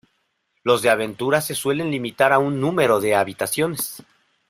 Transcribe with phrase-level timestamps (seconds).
[0.63, 4.01] Los de aventura se suelen limitar a un número de habitaciones.